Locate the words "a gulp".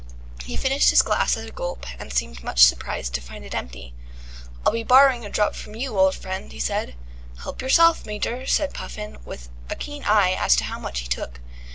1.47-1.85